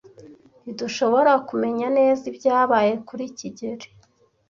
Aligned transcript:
Ntidushobora 0.63 1.33
kumenya 1.47 1.87
neza 1.97 2.23
ibyabaye 2.31 2.93
kuri 3.07 3.25
kigeli. 3.37 3.87